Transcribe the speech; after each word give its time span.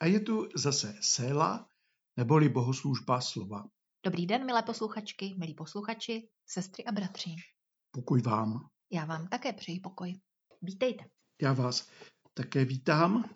A 0.00 0.06
je 0.06 0.20
tu 0.20 0.48
zase 0.54 0.94
Séla, 1.00 1.68
neboli 2.16 2.48
bohoslužba 2.48 3.20
slova. 3.20 3.64
Dobrý 4.04 4.26
den, 4.26 4.46
milé 4.46 4.62
posluchačky, 4.62 5.34
milí 5.38 5.54
posluchači, 5.54 6.28
sestry 6.46 6.84
a 6.84 6.92
bratři. 6.92 7.30
Pokoj 7.90 8.22
vám. 8.22 8.68
Já 8.92 9.04
vám 9.04 9.28
také 9.28 9.52
přeji 9.52 9.80
pokoj. 9.80 10.20
Vítejte. 10.62 11.04
Já 11.42 11.52
vás 11.52 11.88
také 12.34 12.64
vítám. 12.64 13.30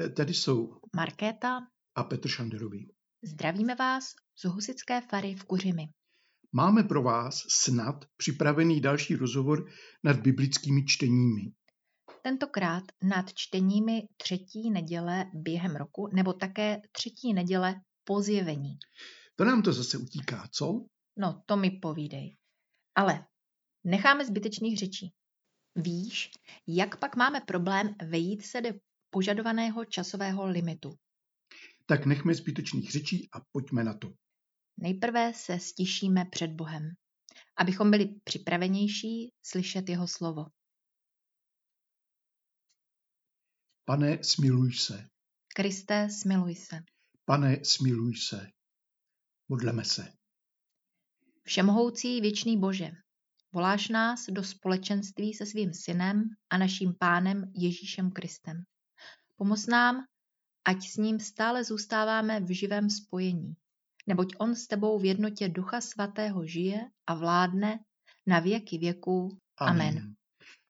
E, 0.00 0.08
Tady 0.08 0.34
jsou 0.34 0.80
Markéta, 0.96 1.58
a 1.94 2.04
Petr 2.04 2.28
Šanderový. 2.28 2.92
zdravíme 3.24 3.74
vás 3.74 4.04
z 4.38 4.44
Husické 4.44 5.00
fary 5.00 5.34
v 5.34 5.44
Kuřimi. 5.44 5.88
Máme 6.52 6.82
pro 6.82 7.02
vás 7.02 7.42
snad 7.50 8.04
připravený 8.16 8.80
další 8.80 9.16
rozhovor 9.16 9.68
nad 10.04 10.16
biblickými 10.20 10.84
čteními. 10.84 11.52
Tentokrát 12.26 12.84
nad 13.02 13.34
čteními 13.34 14.02
třetí 14.16 14.70
neděle 14.70 15.30
během 15.34 15.76
roku 15.76 16.08
nebo 16.12 16.32
také 16.32 16.82
třetí 16.92 17.34
neděle 17.34 17.80
po 18.04 18.22
zjevení. 18.22 18.78
To 19.36 19.44
nám 19.44 19.62
to 19.62 19.72
zase 19.72 19.98
utíká, 19.98 20.48
co? 20.52 20.86
No, 21.16 21.42
to 21.46 21.56
mi 21.56 21.70
povídej. 21.70 22.36
Ale 22.94 23.26
necháme 23.84 24.24
zbytečných 24.24 24.78
řečí. 24.78 25.12
Víš, 25.76 26.30
jak 26.66 26.98
pak 26.98 27.16
máme 27.16 27.40
problém 27.40 27.94
vejít 28.08 28.46
se 28.46 28.60
do 28.60 28.70
požadovaného 29.10 29.84
časového 29.84 30.46
limitu? 30.46 30.94
Tak 31.86 32.06
nechme 32.06 32.34
zbytečných 32.34 32.90
řečí 32.90 33.28
a 33.32 33.40
pojďme 33.52 33.84
na 33.84 33.94
to. 33.94 34.12
Nejprve 34.76 35.32
se 35.34 35.58
stišíme 35.58 36.24
před 36.30 36.50
Bohem, 36.50 36.90
abychom 37.56 37.90
byli 37.90 38.08
připravenější 38.24 39.32
slyšet 39.42 39.88
jeho 39.88 40.08
slovo. 40.08 40.46
Pane, 43.88 44.24
smiluj 44.24 44.72
se. 44.72 45.08
Kriste, 45.54 46.10
smiluj 46.10 46.54
se. 46.54 46.82
Pane, 47.24 47.64
smiluj 47.64 48.16
se. 48.16 48.50
Modleme 49.48 49.84
se. 49.84 50.12
Všemohoucí 51.42 52.20
věčný 52.20 52.58
Bože, 52.60 52.90
voláš 53.52 53.88
nás 53.88 54.26
do 54.30 54.44
společenství 54.44 55.34
se 55.34 55.46
svým 55.46 55.74
synem 55.74 56.24
a 56.50 56.58
naším 56.58 56.94
pánem 56.98 57.52
Ježíšem 57.54 58.10
Kristem. 58.10 58.64
Pomoz 59.36 59.66
nám, 59.66 60.04
ať 60.64 60.88
s 60.88 60.96
ním 60.96 61.20
stále 61.20 61.64
zůstáváme 61.64 62.40
v 62.40 62.54
živém 62.54 62.90
spojení, 62.90 63.54
neboť 64.06 64.34
on 64.38 64.54
s 64.54 64.66
tebou 64.66 64.98
v 64.98 65.04
jednotě 65.04 65.48
Ducha 65.48 65.80
Svatého 65.80 66.46
žije 66.46 66.90
a 67.06 67.14
vládne 67.14 67.78
na 68.26 68.40
věky 68.40 68.78
věků. 68.78 69.38
Amen. 69.58 70.14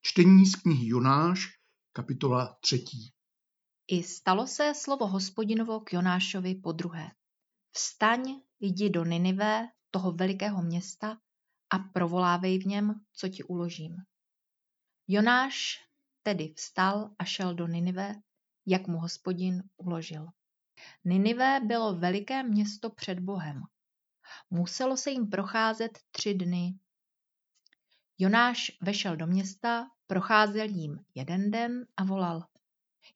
Čtení 0.02 0.46
z 0.46 0.54
knihy 0.54 0.88
Jonáš, 0.88 1.55
kapitola 1.96 2.58
třetí. 2.60 3.12
I 3.88 4.02
stalo 4.02 4.46
se 4.46 4.74
slovo 4.74 5.06
hospodinovo 5.06 5.80
k 5.80 5.92
Jonášovi 5.92 6.54
po 6.54 6.72
druhé. 6.72 7.10
Vstaň, 7.72 8.40
jdi 8.60 8.90
do 8.90 9.04
Ninive, 9.04 9.68
toho 9.90 10.12
velikého 10.12 10.62
města, 10.62 11.18
a 11.70 11.78
provolávej 11.78 12.58
v 12.58 12.66
něm, 12.66 13.00
co 13.12 13.28
ti 13.28 13.44
uložím. 13.44 13.96
Jonáš 15.08 15.84
tedy 16.22 16.52
vstal 16.56 17.10
a 17.18 17.24
šel 17.24 17.54
do 17.54 17.66
Ninive, 17.66 18.14
jak 18.66 18.86
mu 18.86 18.98
hospodin 18.98 19.62
uložil. 19.76 20.26
Ninive 21.04 21.60
bylo 21.64 21.94
veliké 21.94 22.42
město 22.42 22.90
před 22.90 23.20
Bohem. 23.20 23.62
Muselo 24.50 24.96
se 24.96 25.10
jim 25.10 25.30
procházet 25.30 25.98
tři 26.10 26.34
dny. 26.34 26.78
Jonáš 28.18 28.72
vešel 28.82 29.16
do 29.16 29.26
města, 29.26 29.90
procházel 30.06 30.68
jim 30.68 30.98
jeden 31.14 31.50
den 31.50 31.86
a 31.96 32.04
volal. 32.04 32.44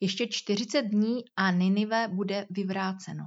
Ještě 0.00 0.26
čtyřicet 0.26 0.82
dní 0.82 1.24
a 1.36 1.50
Ninive 1.50 2.08
bude 2.08 2.46
vyvráceno. 2.50 3.24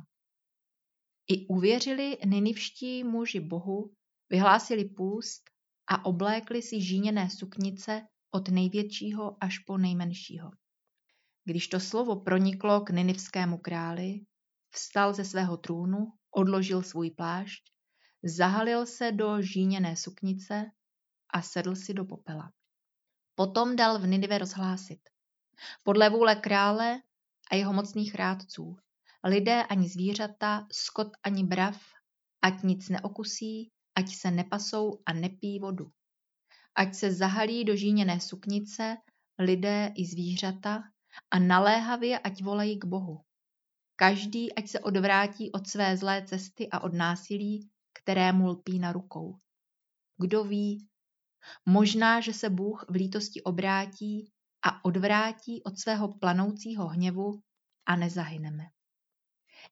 I 1.27 1.47
uvěřili 1.47 2.17
ninivští 2.25 3.03
muži 3.03 3.39
Bohu, 3.39 3.93
vyhlásili 4.29 4.85
půst 4.85 5.43
a 5.87 6.05
oblékli 6.05 6.61
si 6.61 6.81
žíněné 6.81 7.29
suknice 7.29 8.07
od 8.31 8.49
největšího 8.49 9.43
až 9.43 9.59
po 9.59 9.77
nejmenšího. 9.77 10.51
Když 11.45 11.67
to 11.67 11.79
slovo 11.79 12.21
proniklo 12.21 12.81
k 12.81 12.89
ninivskému 12.89 13.57
králi, 13.57 14.19
vstal 14.69 15.13
ze 15.13 15.25
svého 15.25 15.57
trůnu, 15.57 16.07
odložil 16.31 16.83
svůj 16.83 17.11
plášť, 17.11 17.63
zahalil 18.23 18.85
se 18.85 19.11
do 19.11 19.41
žíněné 19.41 19.95
suknice 19.95 20.65
a 21.33 21.41
sedl 21.41 21.75
si 21.75 21.93
do 21.93 22.05
popela. 22.05 22.51
Potom 23.35 23.75
dal 23.75 23.99
v 23.99 24.07
Ninive 24.07 24.37
rozhlásit. 24.37 24.99
Podle 25.83 26.09
vůle 26.09 26.35
krále 26.35 27.01
a 27.51 27.55
jeho 27.55 27.73
mocných 27.73 28.15
rádců, 28.15 28.77
lidé 29.23 29.63
ani 29.63 29.89
zvířata, 29.89 30.67
skot 30.71 31.07
ani 31.23 31.43
brav, 31.43 31.81
ať 32.41 32.63
nic 32.63 32.89
neokusí, 32.89 33.71
ať 33.95 34.15
se 34.15 34.31
nepasou 34.31 35.01
a 35.05 35.13
nepí 35.13 35.59
vodu. 35.59 35.91
Ať 36.75 36.95
se 36.95 37.11
zahalí 37.11 37.63
do 37.65 37.75
žíněné 37.75 38.19
suknice 38.19 38.97
lidé 39.39 39.91
i 39.95 40.05
zvířata 40.05 40.83
a 41.31 41.39
naléhavě 41.39 42.19
ať 42.19 42.43
volají 42.43 42.79
k 42.79 42.85
Bohu. 42.85 43.21
Každý 43.95 44.55
ať 44.55 44.67
se 44.67 44.79
odvrátí 44.79 45.51
od 45.51 45.67
své 45.67 45.97
zlé 45.97 46.25
cesty 46.25 46.69
a 46.69 46.79
od 46.79 46.93
násilí, 46.93 47.69
kterému 47.93 48.47
lpí 48.47 48.79
na 48.79 48.91
rukou. 48.91 49.39
Kdo 50.17 50.43
ví, 50.43 50.87
možná, 51.65 52.21
že 52.21 52.33
se 52.33 52.49
Bůh 52.49 52.85
v 52.89 52.93
lítosti 52.93 53.43
obrátí 53.43 54.31
a 54.65 54.85
odvrátí 54.85 55.63
od 55.63 55.77
svého 55.77 56.13
planoucího 56.13 56.87
hněvu 56.87 57.41
a 57.85 57.95
nezahyneme. 57.95 58.63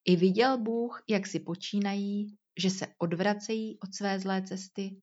I 0.06 0.16
viděl 0.16 0.58
Bůh, 0.58 1.04
jak 1.10 1.28
si 1.28 1.40
počínají, 1.40 2.38
že 2.60 2.70
se 2.70 2.88
odvracejí 2.98 3.80
od 3.80 3.96
své 3.96 4.20
zlé 4.20 4.42
cesty 4.42 5.02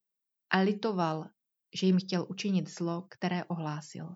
a 0.51 0.59
litoval, 0.59 1.31
že 1.75 1.87
jim 1.87 1.99
chtěl 1.99 2.27
učinit 2.29 2.71
zlo, 2.71 3.07
které 3.11 3.45
ohlásil. 3.45 4.15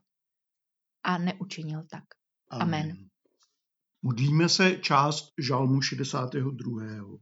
A 1.05 1.19
neučinil 1.19 1.83
tak. 1.91 2.05
Amen. 2.51 3.09
Modlíme 4.03 4.49
se 4.49 4.79
část 4.79 5.33
žalmu 5.39 5.83
62. 5.83 7.21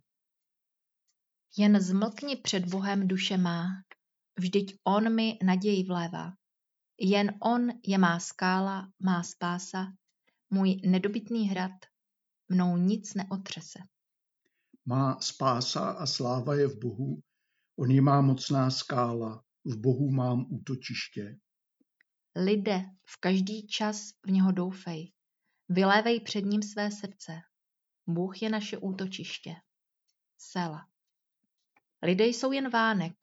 Jen 1.56 1.80
zmlkni 1.80 2.36
před 2.36 2.64
Bohem 2.64 3.08
duše 3.08 3.36
má, 3.36 3.66
vždyť 4.38 4.78
On 4.84 5.14
mi 5.14 5.38
naději 5.42 5.84
vlévá. 5.84 6.32
Jen 6.98 7.34
On 7.40 7.68
je 7.86 7.98
má 7.98 8.20
skála, 8.20 8.92
má 8.98 9.22
spása, 9.22 9.92
můj 10.50 10.80
nedobytný 10.84 11.48
hrad, 11.48 11.72
mnou 12.48 12.76
nic 12.76 13.14
neotřese. 13.14 13.78
Má 14.84 15.20
spása 15.20 15.90
a 15.90 16.06
sláva 16.06 16.54
je 16.54 16.66
v 16.66 16.78
Bohu, 16.78 17.22
on 17.78 17.90
je 17.90 18.02
má 18.02 18.20
mocná 18.20 18.70
skála, 18.70 19.44
v 19.64 19.76
Bohu 19.76 20.10
mám 20.10 20.46
útočiště. 20.48 21.38
Lidé, 22.36 22.84
v 23.04 23.20
každý 23.20 23.66
čas 23.66 24.10
v 24.26 24.30
něho 24.30 24.52
doufej. 24.52 25.12
Vylévej 25.68 26.20
před 26.20 26.40
ním 26.40 26.62
své 26.62 26.90
srdce. 26.90 27.40
Bůh 28.06 28.42
je 28.42 28.50
naše 28.50 28.78
útočiště. 28.78 29.54
Sela. 30.38 30.86
Lidé 32.02 32.26
jsou 32.26 32.52
jen 32.52 32.70
vánek, 32.70 33.16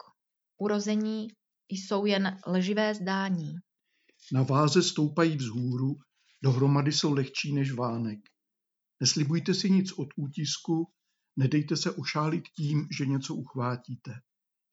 urození 0.57 1.27
jsou 1.69 2.05
jen 2.05 2.39
lživé 2.47 2.95
zdání. 2.95 3.53
Na 4.31 4.43
váze 4.43 4.83
stoupají 4.83 5.37
vzhůru, 5.37 5.95
dohromady 6.43 6.91
jsou 6.91 7.13
lehčí 7.13 7.53
než 7.53 7.71
vánek. 7.71 8.19
Neslibujte 8.99 9.53
si 9.53 9.69
nic 9.69 9.91
od 9.91 10.07
útisku, 10.15 10.91
nedejte 11.35 11.77
se 11.77 11.91
ošálit 11.91 12.43
tím, 12.55 12.87
že 12.97 13.05
něco 13.05 13.35
uchvátíte. 13.35 14.11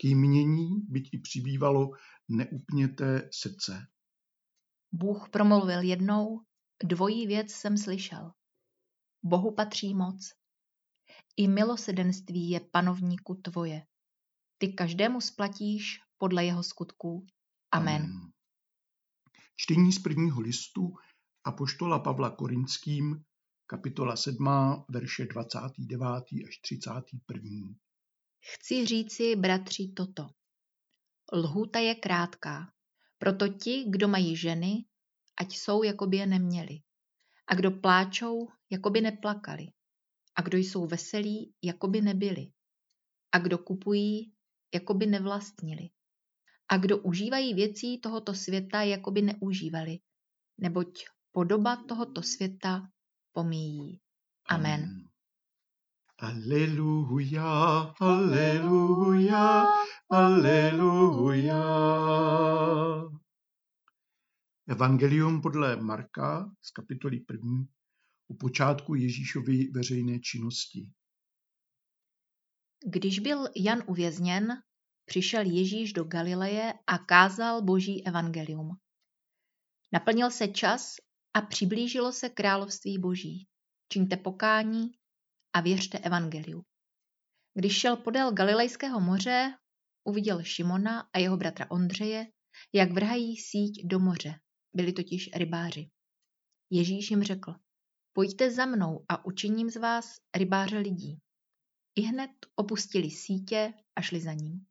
K 0.01 0.05
jmění, 0.05 0.69
byť 0.89 1.09
i 1.13 1.19
přibývalo, 1.19 1.91
neupněte 2.29 3.29
srdce. 3.33 3.87
Bůh 4.93 5.29
promluvil 5.31 5.81
jednou, 5.81 6.41
dvojí 6.83 7.27
věc 7.27 7.51
jsem 7.53 7.79
slyšel. 7.79 8.33
Bohu 9.23 9.55
patří 9.55 9.95
moc. 9.95 10.33
I 11.37 11.49
milosedenství 11.49 12.51
je 12.51 12.61
panovníku 12.61 13.35
tvoje. 13.35 13.83
Ty 14.65 14.73
každému 14.73 15.21
splatíš 15.21 16.01
podle 16.19 16.45
jeho 16.45 16.63
skutků. 16.63 17.27
Amen. 17.73 18.31
Čtení 19.57 19.93
z 19.93 19.99
prvního 19.99 20.41
listu 20.41 20.95
Apoštola 21.45 21.99
Pavla 21.99 22.31
Korinským, 22.31 23.25
kapitola 23.67 24.17
7, 24.17 24.49
verše 24.89 25.27
29. 25.27 26.07
až 26.49 26.59
31. 26.63 27.75
Chci 28.41 28.87
říci, 28.87 29.37
bratři, 29.37 29.93
toto. 29.97 30.29
Lhůta 31.33 31.79
je 31.79 31.95
krátká, 31.95 32.73
proto 33.19 33.49
ti, 33.49 33.85
kdo 33.89 34.09
mají 34.09 34.37
ženy, 34.37 34.85
ať 35.41 35.57
jsou, 35.57 35.83
jako 35.83 36.07
by 36.07 36.17
je 36.17 36.27
neměli. 36.27 36.79
A 37.47 37.55
kdo 37.55 37.71
pláčou, 37.71 38.49
jako 38.71 38.91
by 38.91 39.01
neplakali. 39.01 39.67
A 40.35 40.43
kdo 40.43 40.59
jsou 40.59 40.87
veselí, 40.87 41.55
jako 41.63 41.89
by 41.89 42.01
nebyli. 42.01 42.47
A 43.33 43.39
kdo 43.39 43.59
kupují, 43.59 44.34
jako 44.75 44.95
by 44.95 45.07
nevlastnili. 45.07 45.89
A 46.69 46.77
kdo 46.77 46.99
užívají 46.99 47.55
věcí 47.55 48.01
tohoto 48.01 48.35
světa, 48.35 48.83
jako 48.83 49.11
by 49.11 49.23
neužívali, 49.23 49.99
neboť 50.59 51.05
podoba 51.33 51.77
tohoto 51.77 52.23
světa 52.23 52.89
pomíjí. 53.33 54.01
Amen. 54.49 55.05
Aleluja, 56.19 57.95
aleluja, 58.01 59.65
aleluja. 60.11 61.65
Evangelium 64.67 65.43
podle 65.43 65.77
Marka 65.77 66.51
z 66.63 66.71
kapitoly 66.71 67.25
1. 67.31 67.65
u 68.29 68.37
počátku 68.37 68.95
Ježíšovy 68.95 69.71
veřejné 69.75 70.21
činnosti. 70.21 70.91
Když 72.87 73.19
byl 73.19 73.49
Jan 73.57 73.83
uvězněn, 73.87 74.63
přišel 75.05 75.43
Ježíš 75.47 75.93
do 75.93 76.05
Galileje 76.05 76.75
a 76.87 76.99
kázal 76.99 77.63
boží 77.63 78.07
evangelium. 78.07 78.71
Naplnil 79.93 80.31
se 80.31 80.49
čas 80.49 80.97
a 81.35 81.41
přiblížilo 81.41 82.13
se 82.13 82.29
království 82.29 82.99
boží. 82.99 83.49
Čiňte 83.93 84.17
pokání 84.17 84.91
a 85.53 85.61
věřte 85.61 85.99
evangeliu. 85.99 86.63
Když 87.55 87.81
šel 87.81 87.97
podél 87.97 88.33
Galilejského 88.33 89.01
moře, 89.01 89.55
uviděl 90.05 90.43
Šimona 90.43 91.09
a 91.13 91.19
jeho 91.19 91.37
bratra 91.37 91.71
Ondřeje, 91.71 92.27
jak 92.73 92.93
vrhají 92.93 93.37
síť 93.37 93.87
do 93.87 93.99
moře. 93.99 94.35
Byli 94.75 94.93
totiž 94.93 95.31
rybáři. 95.35 95.91
Ježíš 96.71 97.11
jim 97.11 97.23
řekl, 97.23 97.55
pojďte 98.13 98.51
za 98.51 98.67
mnou 98.67 99.05
a 99.09 99.25
učiním 99.25 99.71
z 99.71 99.77
vás 99.77 100.17
rybáře 100.37 100.79
lidí. 100.79 101.24
I 101.97 102.03
hned 102.03 102.31
opustili 102.55 103.11
sítě 103.11 103.73
a 103.97 104.01
šli 104.03 104.21
za 104.21 104.33
ním. 104.33 104.67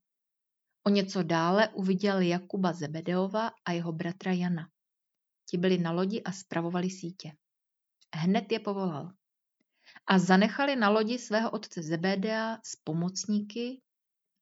O 0.83 0.89
něco 0.89 1.23
dále 1.23 1.69
uviděl 1.69 2.21
Jakuba 2.21 2.73
Zebedeova 2.73 3.51
a 3.65 3.71
jeho 3.71 3.91
bratra 3.91 4.31
Jana. 4.31 4.69
Ti 5.49 5.57
byli 5.57 5.77
na 5.77 5.91
lodi 5.91 6.23
a 6.23 6.31
spravovali 6.31 6.89
sítě. 6.89 7.31
Hned 8.15 8.51
je 8.51 8.59
povolal. 8.59 9.13
A 10.07 10.19
zanechali 10.19 10.75
na 10.75 10.89
lodi 10.89 11.19
svého 11.19 11.51
otce 11.51 11.83
Zebedea 11.83 12.57
s 12.65 12.75
pomocníky 12.75 13.81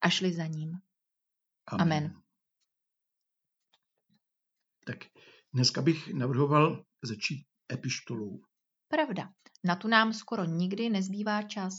a 0.01 0.09
šli 0.09 0.33
za 0.33 0.45
ním. 0.45 0.79
Amen. 1.67 1.81
Amen. 1.81 2.21
Tak 4.85 4.97
dneska 5.53 5.81
bych 5.81 6.13
navrhoval 6.13 6.85
začít 7.03 7.45
epištolou. 7.71 8.41
Pravda, 8.87 9.33
na 9.63 9.75
tu 9.75 9.87
nám 9.87 10.13
skoro 10.13 10.45
nikdy 10.45 10.89
nezbývá 10.89 11.41
čas. 11.43 11.73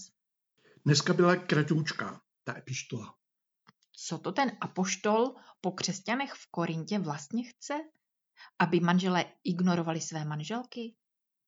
Dneska 0.84 1.12
byla 1.12 1.37
kratoučka, 1.37 2.20
ta 2.44 2.58
epištola. 2.58 3.14
Co 3.93 4.19
to 4.19 4.32
ten 4.32 4.52
apoštol 4.61 5.34
po 5.61 5.73
křesťanech 5.73 6.32
v 6.32 6.46
Korintě 6.50 6.99
vlastně 6.99 7.43
chce? 7.44 7.75
Aby 8.58 8.81
manželé 8.81 9.25
ignorovali 9.44 10.00
své 10.00 10.25
manželky? 10.25 10.94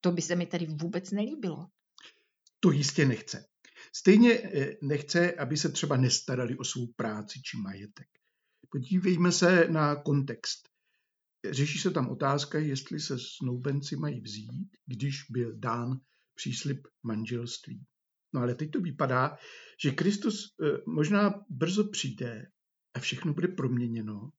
To 0.00 0.12
by 0.12 0.22
se 0.22 0.36
mi 0.36 0.46
tedy 0.46 0.66
vůbec 0.66 1.10
nelíbilo. 1.10 1.66
To 2.60 2.70
jistě 2.70 3.04
nechce. 3.04 3.46
Stejně 3.92 4.32
eh, 4.32 4.76
nechce, 4.82 5.32
aby 5.32 5.56
se 5.56 5.68
třeba 5.68 5.96
nestarali 5.96 6.58
o 6.58 6.64
svou 6.64 6.86
práci 6.86 7.42
či 7.42 7.56
majetek. 7.56 8.08
Podívejme 8.70 9.32
se 9.32 9.68
na 9.68 9.96
kontext. 9.96 10.68
Řeší 11.50 11.78
se 11.78 11.90
tam 11.90 12.08
otázka, 12.08 12.58
jestli 12.58 13.00
se 13.00 13.16
snoubenci 13.18 13.96
mají 13.96 14.20
vzít, 14.20 14.76
když 14.86 15.24
byl 15.30 15.58
dán 15.58 16.00
příslip 16.34 16.86
manželství. 17.02 17.86
No 18.34 18.40
ale 18.40 18.54
teď 18.54 18.70
to 18.70 18.80
vypadá, 18.80 19.36
že 19.82 19.90
Kristus 19.90 20.56
eh, 20.62 20.78
možná 20.86 21.44
brzo 21.48 21.84
přijde 21.84 22.46
a 22.94 22.98
všechno 22.98 23.34
bude 23.34 23.48
proměněno, 23.48 24.30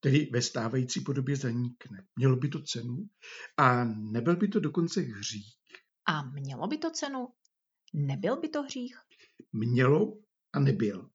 tedy 0.00 0.28
ve 0.32 0.42
stávající 0.42 1.00
podobě 1.00 1.36
zanikne. 1.36 2.06
Mělo 2.16 2.36
by 2.36 2.48
to 2.48 2.62
cenu 2.62 3.08
a 3.56 3.84
nebyl 3.84 4.36
by 4.36 4.48
to 4.48 4.60
dokonce 4.60 5.00
hřích. 5.00 5.54
A 6.06 6.24
mělo 6.24 6.66
by 6.66 6.78
to 6.78 6.90
cenu? 6.90 7.28
Nebyl 7.94 8.40
by 8.40 8.48
to 8.48 8.62
hřích? 8.62 8.96
Mělo 9.52 10.18
a 10.52 10.60
nebyl. 10.60 11.10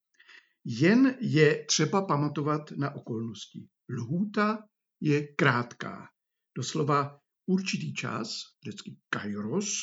Jen 0.65 1.17
je 1.21 1.65
třeba 1.65 2.05
pamatovat 2.05 2.71
na 2.71 2.95
okolnosti. 2.95 3.67
Lhůta 3.89 4.67
je 5.01 5.27
krátká. 5.27 6.09
Doslova 6.57 7.19
určitý 7.45 7.93
čas, 7.93 8.29
řecký 8.65 8.99
kairos, 9.09 9.81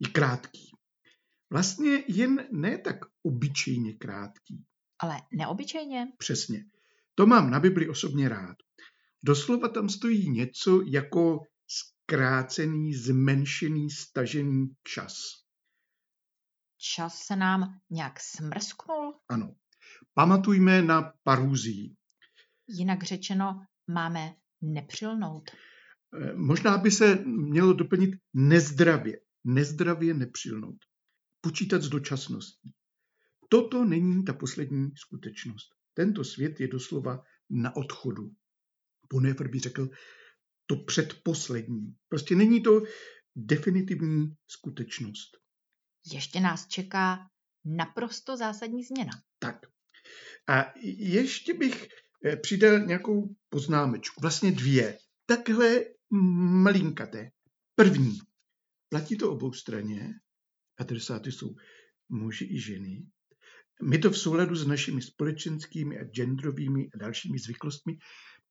je 0.00 0.08
krátký. 0.08 0.75
Vlastně 1.50 2.04
jen 2.08 2.48
ne 2.52 2.78
tak 2.78 2.96
obyčejně 3.22 3.92
krátký. 3.92 4.64
Ale 4.98 5.16
neobyčejně? 5.32 6.12
Přesně. 6.18 6.64
To 7.14 7.26
mám 7.26 7.50
na 7.50 7.60
Bibli 7.60 7.88
osobně 7.88 8.28
rád. 8.28 8.56
Doslova 9.22 9.68
tam 9.68 9.88
stojí 9.88 10.30
něco 10.30 10.82
jako 10.86 11.40
zkrácený, 11.66 12.94
zmenšený, 12.94 13.90
stažený 13.90 14.66
čas. 14.82 15.14
Čas 16.78 17.18
se 17.18 17.36
nám 17.36 17.80
nějak 17.90 18.20
smrsknul? 18.20 19.14
Ano. 19.28 19.54
Pamatujme 20.14 20.82
na 20.82 21.12
paruzí. 21.22 21.96
Jinak 22.68 23.02
řečeno, 23.02 23.66
máme 23.90 24.34
nepřilnout. 24.60 25.50
Eh, 25.50 26.32
možná 26.36 26.78
by 26.78 26.90
se 26.90 27.24
mělo 27.24 27.72
doplnit 27.72 28.10
nezdravě. 28.34 29.20
Nezdravě 29.44 30.14
nepřilnout 30.14 30.76
počítat 31.46 31.82
s 31.82 31.88
dočasností. 31.88 32.72
Toto 33.48 33.84
není 33.84 34.24
ta 34.24 34.32
poslední 34.32 34.90
skutečnost. 34.96 35.68
Tento 35.94 36.24
svět 36.24 36.60
je 36.60 36.68
doslova 36.68 37.22
na 37.50 37.76
odchodu. 37.76 38.30
Bonhoeffer 39.12 39.48
by 39.48 39.58
řekl, 39.58 39.88
to 40.66 40.76
předposlední. 40.76 41.94
Prostě 42.08 42.34
není 42.34 42.62
to 42.62 42.82
definitivní 43.36 44.34
skutečnost. 44.46 45.38
Ještě 46.12 46.40
nás 46.40 46.66
čeká 46.66 47.30
naprosto 47.64 48.36
zásadní 48.36 48.84
změna. 48.84 49.12
Tak. 49.38 49.66
A 50.48 50.72
ještě 50.84 51.54
bych 51.54 51.88
eh, 52.24 52.36
přidal 52.36 52.78
nějakou 52.78 53.34
poznámečku, 53.48 54.20
vlastně 54.20 54.52
dvě. 54.52 54.98
Takhle 55.26 55.84
malinkaté. 56.10 57.30
První. 57.74 58.18
Platí 58.88 59.16
to 59.16 59.32
obou 59.32 59.52
straně 59.52 60.14
adresáty 60.78 61.32
jsou 61.32 61.54
muži 62.08 62.44
i 62.44 62.60
ženy. 62.60 63.06
My 63.82 63.98
to 63.98 64.10
v 64.10 64.18
souladu 64.18 64.56
s 64.56 64.66
našimi 64.66 65.02
společenskými 65.02 65.98
a 65.98 66.04
genderovými 66.04 66.88
a 66.94 66.98
dalšími 66.98 67.38
zvyklostmi 67.38 67.98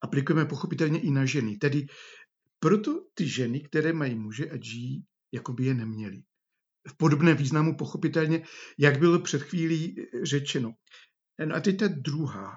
aplikujeme 0.01 0.45
pochopitelně 0.45 0.99
i 0.99 1.11
na 1.11 1.25
ženy. 1.25 1.57
Tedy 1.57 1.85
proto 2.59 3.05
ty 3.13 3.27
ženy, 3.27 3.59
které 3.59 3.93
mají 3.93 4.15
muže 4.15 4.49
a 4.49 4.57
žijí, 4.61 5.05
jako 5.31 5.53
by 5.53 5.65
je 5.65 5.73
neměly. 5.73 6.23
V 6.87 6.97
podobném 6.97 7.37
významu 7.37 7.77
pochopitelně, 7.77 8.43
jak 8.79 8.99
bylo 8.99 9.19
před 9.19 9.43
chvílí 9.43 9.95
řečeno. 10.23 10.73
No 11.45 11.55
a 11.55 11.59
teď 11.59 11.79
ta 11.79 11.87
druhá. 11.87 12.55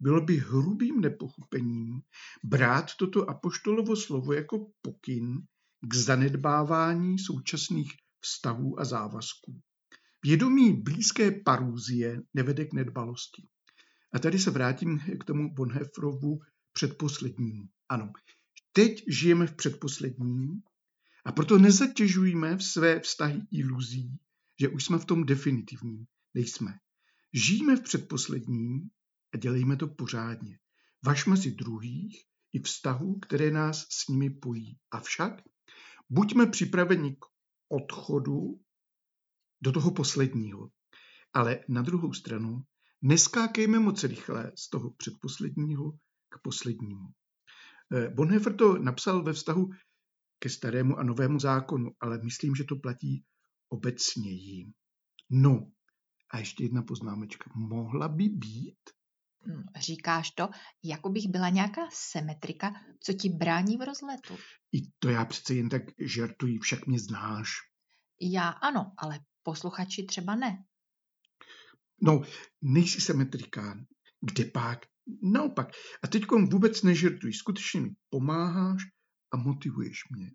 Bylo 0.00 0.20
by 0.20 0.36
hrubým 0.36 1.00
nepochopením 1.00 2.00
brát 2.44 2.94
toto 2.98 3.30
apoštolovo 3.30 3.96
slovo 3.96 4.32
jako 4.32 4.70
pokyn 4.82 5.42
k 5.80 5.94
zanedbávání 5.94 7.18
současných 7.18 7.92
vztahů 8.26 8.80
a 8.80 8.84
závazků. 8.84 9.60
Vědomí 10.24 10.82
blízké 10.82 11.30
parůzie 11.30 12.22
nevede 12.34 12.64
k 12.64 12.72
nedbalosti. 12.72 13.48
A 14.14 14.18
tady 14.18 14.38
se 14.38 14.50
vrátím 14.50 14.98
k 14.98 15.24
tomu 15.24 15.54
Bonhoefferovu 15.54 16.40
předposlednímu. 16.72 17.68
Ano, 17.88 18.12
teď 18.72 19.04
žijeme 19.08 19.46
v 19.46 19.56
předposledním 19.56 20.62
a 21.26 21.32
proto 21.32 21.58
nezatěžujeme 21.58 22.56
v 22.56 22.64
své 22.64 23.00
vztahy 23.00 23.42
iluzí, 23.52 24.18
že 24.60 24.68
už 24.68 24.84
jsme 24.84 24.98
v 24.98 25.04
tom 25.04 25.26
definitivním. 25.26 26.06
Nejsme. 26.34 26.78
Žijeme 27.34 27.76
v 27.76 27.82
předposledním 27.82 28.90
a 29.34 29.36
dělejme 29.36 29.76
to 29.76 29.88
pořádně. 29.88 30.58
Važme 31.04 31.36
si 31.36 31.50
druhých 31.50 32.24
i 32.52 32.60
vztahů, 32.60 33.18
které 33.18 33.50
nás 33.50 33.86
s 33.90 34.08
nimi 34.08 34.30
pojí. 34.30 34.78
Avšak 34.90 35.42
buďme 36.10 36.46
připraveni 36.46 37.16
k 37.16 37.35
odchodu 37.68 38.60
do 39.60 39.72
toho 39.72 39.90
posledního. 39.90 40.70
Ale 41.32 41.60
na 41.68 41.82
druhou 41.82 42.12
stranu 42.12 42.62
neskákejme 43.02 43.78
moc 43.78 44.04
rychle 44.04 44.52
z 44.58 44.70
toho 44.70 44.90
předposledního 44.90 45.92
k 46.28 46.42
poslednímu. 46.42 47.08
Eh, 47.94 48.08
Bonhoeffer 48.08 48.56
to 48.56 48.78
napsal 48.78 49.22
ve 49.22 49.32
vztahu 49.32 49.70
ke 50.38 50.48
starému 50.48 50.98
a 50.98 51.02
novému 51.02 51.38
zákonu, 51.38 51.90
ale 52.00 52.18
myslím, 52.22 52.54
že 52.54 52.64
to 52.64 52.76
platí 52.76 53.24
obecněji. 53.68 54.72
No, 55.30 55.70
a 56.32 56.38
ještě 56.38 56.64
jedna 56.64 56.82
poznámečka. 56.82 57.50
Mohla 57.54 58.08
by 58.08 58.28
být? 58.28 58.95
Hm, 59.46 59.62
říkáš 59.76 60.30
to, 60.30 60.48
jako 60.84 61.08
bych 61.08 61.28
byla 61.28 61.48
nějaká 61.48 61.80
symetrika, 61.92 62.74
co 63.00 63.12
ti 63.12 63.28
brání 63.28 63.76
v 63.76 63.86
rozletu. 63.86 64.36
I 64.72 64.78
to 64.98 65.08
já 65.08 65.24
přece 65.24 65.54
jen 65.54 65.68
tak 65.68 65.82
žertuji, 65.98 66.58
však 66.58 66.86
mě 66.86 66.98
znáš. 66.98 67.50
Já 68.20 68.48
ano, 68.48 68.92
ale 68.98 69.20
posluchači 69.42 70.04
třeba 70.04 70.34
ne. 70.34 70.64
No, 72.02 72.22
nejsi 72.62 73.00
symetrikán. 73.00 73.84
Kde 74.20 74.44
pak? 74.44 74.78
Naopak. 75.22 75.68
A 76.02 76.06
teď 76.06 76.24
vůbec 76.50 76.82
nežertuj. 76.82 77.32
Skutečně 77.32 77.80
mi 77.80 77.90
pomáháš 78.08 78.82
a 79.32 79.36
motivuješ 79.36 79.98
mě. 80.10 80.30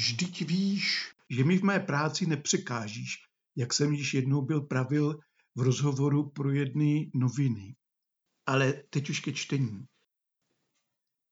Vždyť 0.00 0.42
víš, 0.48 1.12
že 1.30 1.44
mi 1.44 1.58
v 1.58 1.62
mé 1.62 1.80
práci 1.80 2.26
nepřekážíš, 2.26 3.16
jak 3.56 3.74
jsem 3.74 3.92
již 3.92 4.14
jednou 4.14 4.42
byl 4.42 4.60
pravil 4.60 5.18
v 5.54 5.60
rozhovoru 5.60 6.30
pro 6.30 6.52
jedny 6.52 7.10
noviny. 7.14 7.76
Ale 8.46 8.72
teď 8.90 9.10
už 9.10 9.20
ke 9.20 9.32
čtení. 9.32 9.86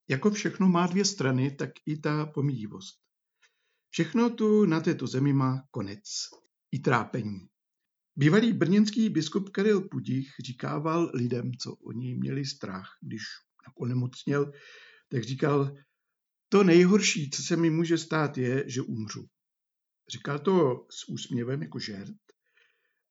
Jako 0.08 0.30
všechno 0.30 0.68
má 0.68 0.86
dvě 0.86 1.04
strany, 1.04 1.50
tak 1.50 1.70
i 1.86 1.98
ta 1.98 2.26
pomíjivost. 2.26 3.04
Všechno 3.90 4.30
tu 4.30 4.66
na 4.66 4.80
této 4.80 5.06
zemi 5.06 5.32
má 5.32 5.62
konec. 5.70 6.02
I 6.72 6.78
trápení. 6.78 7.48
Bývalý 8.16 8.52
brněnský 8.52 9.08
biskup 9.08 9.50
Karel 9.50 9.80
Pudich 9.80 10.28
říkával 10.44 11.10
lidem, 11.14 11.52
co 11.52 11.74
oni 11.74 12.14
měli 12.14 12.44
strach, 12.44 12.88
když 13.00 13.22
onemocněl, 13.78 14.52
tak 15.08 15.24
říkal, 15.24 15.76
to 16.48 16.64
nejhorší, 16.64 17.30
co 17.30 17.42
se 17.42 17.56
mi 17.56 17.70
může 17.70 17.98
stát, 17.98 18.38
je, 18.38 18.64
že 18.66 18.82
umřu. 18.82 19.28
Říkal 20.08 20.38
to 20.38 20.86
s 20.90 21.08
úsměvem 21.08 21.62
jako 21.62 21.78
žert 21.78 22.16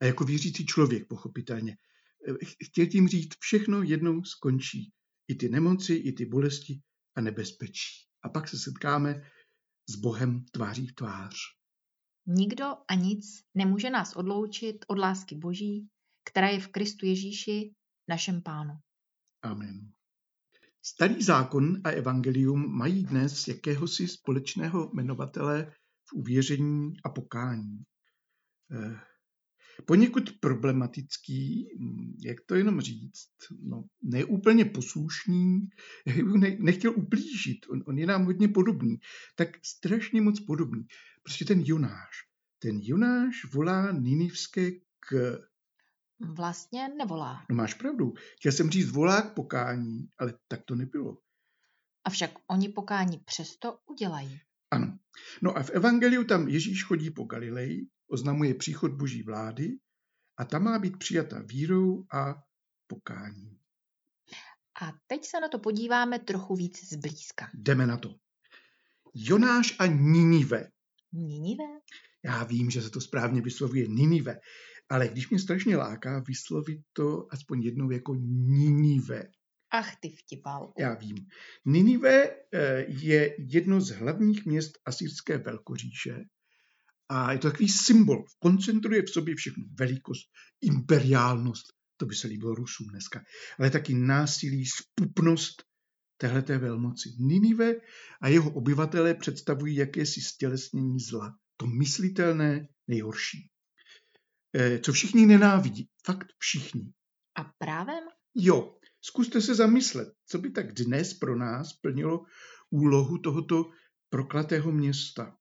a 0.02 0.06
jako 0.06 0.24
věřící 0.24 0.66
člověk, 0.66 1.08
pochopitelně. 1.08 1.78
Chtěl 2.66 2.86
tím 2.86 3.08
říct, 3.08 3.36
všechno 3.40 3.84
jednou 3.84 4.24
skončí. 4.24 4.92
I 5.28 5.36
ty 5.36 5.50
nemoci, 5.50 5.94
i 5.94 6.14
ty 6.14 6.26
bolesti 6.26 6.82
a 7.16 7.22
nebezpečí. 7.22 8.08
A 8.24 8.30
pak 8.30 8.48
se 8.48 8.58
setkáme 8.60 9.32
s 9.90 9.96
Bohem 9.96 10.46
tváří 10.52 10.88
v 10.88 10.96
tvář. 10.96 11.36
Nikdo 12.28 12.66
a 12.88 12.94
nic 12.94 13.26
nemůže 13.56 13.90
nás 13.90 14.16
odloučit 14.16 14.86
od 14.88 14.98
lásky 14.98 15.36
Boží, 15.36 15.88
která 16.26 16.48
je 16.50 16.60
v 16.60 16.68
Kristu 16.68 17.06
Ježíši, 17.06 17.74
našem 18.10 18.42
Pánu. 18.42 18.74
Amen. 19.42 19.92
Starý 20.86 21.24
zákon 21.24 21.82
a 21.84 21.90
evangelium 21.90 22.78
mají 22.78 23.04
dnes 23.04 23.48
jakéhosi 23.48 24.08
společného 24.08 24.92
jmenovatele 24.94 25.74
v 26.10 26.14
uvěření 26.14 26.94
a 27.04 27.10
pokání. 27.10 27.84
Poněkud 29.86 30.32
problematický, 30.40 31.68
jak 32.26 32.38
to 32.46 32.56
jenom 32.56 32.82
říct, 32.82 33.30
no, 33.62 33.84
neúplně 34.02 34.66
poslušný, 34.66 35.62
nechtěl 36.60 36.94
ublížit, 36.96 37.58
on, 37.70 37.84
on 37.88 37.98
je 37.98 38.06
nám 38.06 38.26
hodně 38.26 38.48
podobný, 38.48 38.98
tak 39.36 39.50
strašně 39.66 40.22
moc 40.22 40.40
podobný. 40.40 40.86
Prostě 41.24 41.46
ten 41.46 41.62
Jonáš, 41.66 42.12
ten 42.60 42.80
Jonáš 42.84 43.46
volá 43.54 43.92
Ninivské 43.92 44.72
k 45.00 45.40
Vlastně 46.20 46.90
nevolá. 46.98 47.46
No 47.50 47.56
máš 47.56 47.74
pravdu. 47.74 48.14
Chtěl 48.38 48.52
jsem 48.52 48.70
říct 48.70 48.92
volá 48.92 49.22
k 49.22 49.34
pokání, 49.34 50.08
ale 50.20 50.34
tak 50.48 50.62
to 50.66 50.76
nebylo. 50.76 51.18
Avšak 52.06 52.32
oni 52.48 52.70
pokání 52.70 53.18
přesto 53.18 53.78
udělají. 53.86 54.40
Ano. 54.72 54.98
No 55.42 55.58
a 55.58 55.64
v 55.64 55.70
Evangeliu 55.70 56.24
tam 56.24 56.48
Ježíš 56.48 56.84
chodí 56.84 57.12
po 57.12 57.24
Galileji, 57.24 57.88
oznamuje 58.08 58.54
příchod 58.54 58.92
boží 58.92 59.24
vlády 59.24 59.78
a 60.38 60.46
tam 60.46 60.64
má 60.64 60.80
být 60.80 60.98
přijata 60.98 61.42
vírou 61.42 62.06
a 62.14 62.36
pokání. 62.88 63.60
A 64.82 64.92
teď 65.08 65.26
se 65.26 65.40
na 65.40 65.48
to 65.48 65.60
podíváme 65.60 66.20
trochu 66.20 66.56
víc 66.56 66.90
zblízka. 66.94 67.50
Jdeme 67.54 67.88
na 67.88 67.98
to. 67.98 68.16
Jonáš 69.16 69.76
a 69.80 69.86
Ninive. 69.86 70.70
Ninive? 71.12 71.64
Já 72.26 72.44
vím, 72.44 72.70
že 72.70 72.82
se 72.82 72.90
to 72.90 73.02
správně 73.02 73.42
vyslovuje 73.42 73.88
Ninive, 73.88 74.40
ale 74.90 75.08
když 75.08 75.30
mě 75.30 75.40
strašně 75.40 75.78
láká 75.78 76.24
vyslovit 76.28 76.82
to 76.94 77.28
aspoň 77.32 77.62
jednou 77.62 77.92
jako 77.92 78.16
Ninive. 78.16 79.28
Ach, 79.72 79.96
ty 80.00 80.10
vtipálku. 80.10 80.82
Já 80.82 80.94
vím. 80.94 81.16
Ninive 81.66 82.30
eh, 82.54 82.86
je 82.88 83.36
jedno 83.40 83.82
z 83.82 83.90
hlavních 83.90 84.46
měst 84.46 84.72
asýrské 84.86 85.38
velkoříše 85.38 86.26
a 87.10 87.32
je 87.32 87.38
to 87.38 87.52
takový 87.52 87.70
symbol. 87.70 88.26
Koncentruje 88.40 89.02
v 89.02 89.10
sobě 89.10 89.36
všechno. 89.36 89.64
Velikost, 89.80 90.28
imperiálnost, 90.62 91.74
to 91.98 92.06
by 92.06 92.16
se 92.16 92.28
líbilo 92.28 92.56
Rusům 92.56 92.88
dneska, 92.88 93.24
ale 93.60 93.70
taky 93.70 93.94
násilí, 93.94 94.66
spupnost 94.66 95.64
téhleté 96.18 96.58
velmoci. 96.58 97.10
Ninive 97.20 97.76
a 98.22 98.28
jeho 98.28 98.52
obyvatelé 98.52 99.14
představují 99.14 99.76
jakési 99.76 100.22
stělesnění 100.22 101.00
zla. 101.00 101.36
To 101.58 101.68
myslitelné 101.68 102.68
nejhorší. 102.88 103.50
Eh, 104.56 104.80
co 104.80 104.94
všichni 104.94 105.26
nenávidí. 105.26 105.90
Fakt 106.06 106.28
všichni. 106.38 106.94
A 107.36 107.44
právem? 107.58 108.04
Jo, 108.36 108.78
zkuste 109.02 109.42
se 109.42 109.56
zamyslet, 109.56 110.14
co 110.28 110.38
by 110.38 110.52
tak 110.52 110.74
dnes 110.74 111.14
pro 111.14 111.36
nás 111.36 111.74
plnilo 111.74 112.26
úlohu 112.70 113.18
tohoto 113.18 113.70
proklatého 114.10 114.72
města. 114.72 115.38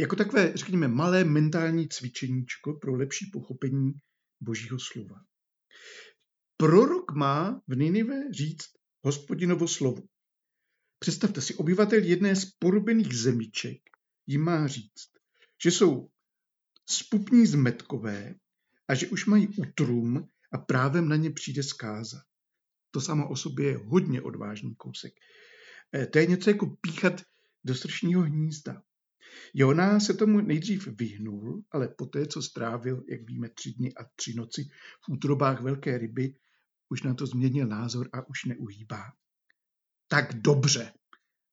Jako 0.00 0.16
takové, 0.16 0.52
řekněme, 0.56 0.88
malé 0.88 1.24
mentální 1.24 1.88
cvičeníčko 1.88 2.72
pro 2.72 2.94
lepší 2.94 3.30
pochopení 3.32 3.92
božího 4.40 4.78
slova. 4.78 5.24
Prorok 6.56 7.12
má 7.12 7.62
v 7.68 7.76
Ninive 7.76 8.32
říct 8.32 8.68
hospodinovo 9.04 9.68
slovo. 9.68 10.02
Představte 10.98 11.40
si, 11.40 11.54
obyvatel 11.54 12.04
jedné 12.04 12.36
z 12.36 12.44
porubených 12.44 13.14
zemiček 13.14 13.80
jim 14.26 14.40
má 14.40 14.66
říct, 14.66 15.10
že 15.62 15.70
jsou 15.70 16.08
spupní 16.86 17.46
zmetkové 17.46 18.34
a 18.88 18.94
že 18.94 19.08
už 19.08 19.26
mají 19.26 19.48
utrum 19.48 20.28
a 20.52 20.58
právem 20.58 21.08
na 21.08 21.16
ně 21.16 21.30
přijde 21.30 21.62
zkáza. 21.62 22.22
To 22.90 23.00
samo 23.00 23.28
o 23.28 23.36
sobě 23.36 23.66
je 23.66 23.76
hodně 23.76 24.22
odvážný 24.22 24.74
kousek. 24.74 25.12
Eh, 25.94 26.06
to 26.06 26.18
je 26.18 26.26
něco 26.26 26.50
jako 26.50 26.66
píchat 26.66 27.22
do 27.64 27.74
sršního 27.74 28.22
hnízda. 28.22 28.82
Joná 29.54 30.00
se 30.00 30.14
tomu 30.14 30.40
nejdřív 30.40 30.86
vyhnul, 30.86 31.62
ale 31.70 31.88
poté, 31.88 32.26
co 32.26 32.42
strávil, 32.42 33.04
jak 33.10 33.20
víme, 33.26 33.48
tři 33.48 33.72
dny 33.72 33.94
a 33.94 34.04
tři 34.16 34.34
noci 34.34 34.68
v 35.04 35.12
útrobách 35.12 35.60
velké 35.60 35.98
ryby, 35.98 36.34
už 36.88 37.02
na 37.02 37.14
to 37.14 37.26
změnil 37.26 37.66
názor 37.66 38.08
a 38.12 38.28
už 38.28 38.44
neuhýbá. 38.44 39.02
Tak 40.08 40.34
dobře 40.34 40.92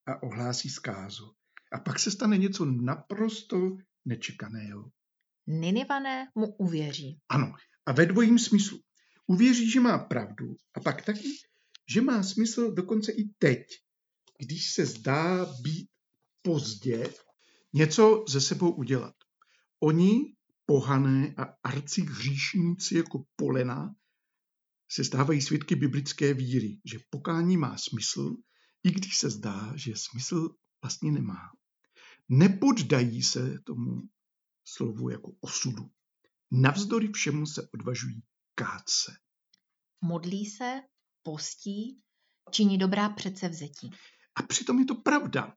a 0.05 0.23
ohlásí 0.23 0.69
zkázu. 0.69 1.31
A 1.71 1.79
pak 1.79 1.99
se 1.99 2.11
stane 2.11 2.37
něco 2.37 2.65
naprosto 2.65 3.77
nečekaného. 4.05 4.91
Ninivané 5.47 6.27
mu 6.35 6.55
uvěří. 6.55 7.19
Ano, 7.29 7.53
a 7.85 7.91
ve 7.91 8.05
dvojím 8.05 8.39
smyslu. 8.39 8.79
Uvěří, 9.27 9.71
že 9.71 9.79
má 9.79 9.97
pravdu 9.97 10.55
a 10.73 10.79
pak 10.79 11.05
taky, 11.05 11.29
že 11.89 12.01
má 12.01 12.23
smysl 12.23 12.71
dokonce 12.71 13.11
i 13.11 13.23
teď, 13.37 13.63
když 14.39 14.71
se 14.71 14.85
zdá 14.85 15.45
být 15.61 15.89
pozdě, 16.41 17.09
něco 17.73 18.25
ze 18.27 18.41
sebou 18.41 18.71
udělat. 18.71 19.15
Oni, 19.79 20.35
pohané 20.65 21.33
a 21.37 21.43
arci 21.63 22.01
hříšníci 22.01 22.97
jako 22.97 23.23
polena, 23.35 23.95
se 24.91 25.03
stávají 25.03 25.41
svědky 25.41 25.75
biblické 25.75 26.33
víry, 26.33 26.79
že 26.85 26.99
pokání 27.09 27.57
má 27.57 27.77
smysl, 27.77 28.35
i 28.83 28.91
když 28.91 29.17
se 29.17 29.29
zdá, 29.29 29.73
že 29.75 29.93
smysl 29.95 30.55
vlastně 30.81 31.11
nemá. 31.11 31.41
Nepoddají 32.29 33.23
se 33.23 33.59
tomu 33.63 34.01
slovu 34.65 35.09
jako 35.09 35.31
osudu. 35.41 35.89
Navzdory 36.51 37.11
všemu 37.11 37.45
se 37.45 37.69
odvažují 37.73 38.23
kát 38.55 38.89
se. 38.89 39.11
Modlí 40.01 40.45
se, 40.45 40.81
postí, 41.23 42.01
činí 42.51 42.77
dobrá 42.77 43.09
předsevzetí. 43.09 43.91
A 44.35 44.43
přitom 44.43 44.79
je 44.79 44.85
to 44.85 44.95
pravda. 44.95 45.55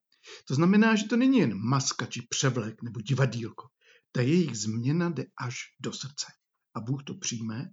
To 0.49 0.55
znamená, 0.55 0.97
že 0.97 1.05
to 1.05 1.17
není 1.17 1.39
jen 1.39 1.55
maska 1.55 2.07
či 2.07 2.23
převlek 2.23 2.83
nebo 2.83 3.01
divadílko. 3.01 3.69
Ta 4.13 4.21
jejich 4.21 4.57
změna 4.57 5.11
jde 5.11 5.25
až 5.41 5.57
do 5.81 5.93
srdce. 5.93 6.27
A 6.75 6.81
Bůh 6.81 7.05
to 7.05 7.15
přijme, 7.15 7.71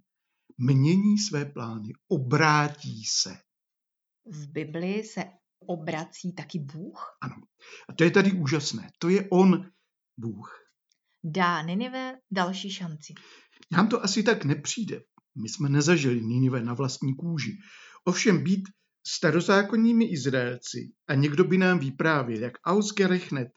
mění 0.58 1.18
své 1.18 1.44
plány, 1.44 1.88
obrátí 2.08 3.04
se. 3.04 3.36
V 4.26 4.52
Bibli 4.52 5.04
se 5.04 5.24
obrací 5.66 6.32
taky 6.32 6.58
Bůh? 6.58 7.16
Ano. 7.22 7.36
A 7.88 7.92
to 7.92 8.04
je 8.04 8.10
tady 8.10 8.32
úžasné. 8.32 8.90
To 8.98 9.08
je 9.08 9.28
On, 9.30 9.70
Bůh 10.16 10.68
dá 11.24 11.62
Ninive 11.62 12.18
další 12.30 12.70
šanci. 12.70 13.14
Nám 13.72 13.88
to 13.88 14.04
asi 14.04 14.22
tak 14.22 14.44
nepřijde. 14.44 15.02
My 15.42 15.48
jsme 15.48 15.68
nezažili 15.68 16.20
Ninive 16.20 16.62
na 16.62 16.74
vlastní 16.74 17.14
kůži. 17.16 17.58
Ovšem 18.04 18.44
být 18.44 18.68
starozákonními 19.08 20.04
Izraelci 20.04 20.92
a 21.08 21.14
někdo 21.14 21.44
by 21.44 21.58
nám 21.58 21.78
vyprávěl, 21.78 22.42
jak 22.42 22.52
ausgerechnet 22.64 23.48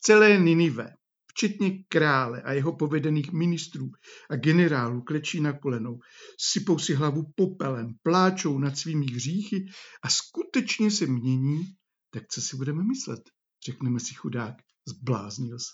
celé 0.00 0.38
Ninive, 0.38 0.94
včetně 1.26 1.84
krále 1.88 2.42
a 2.42 2.52
jeho 2.52 2.76
povedených 2.76 3.32
ministrů 3.32 3.90
a 4.30 4.36
generálů 4.36 5.02
klečí 5.02 5.40
na 5.40 5.52
kolenou, 5.52 5.98
sypou 6.40 6.78
si 6.78 6.94
hlavu 6.94 7.22
popelem, 7.36 7.94
pláčou 8.02 8.58
nad 8.58 8.78
svými 8.78 9.06
hříchy 9.06 9.66
a 10.02 10.08
skutečně 10.08 10.90
se 10.90 11.06
mění, 11.06 11.64
tak 12.10 12.22
co 12.30 12.42
si 12.42 12.56
budeme 12.56 12.84
myslet? 12.84 13.20
Řekneme 13.66 14.00
si 14.00 14.14
chudák, 14.14 14.54
zbláznil 14.88 15.58
se. 15.58 15.72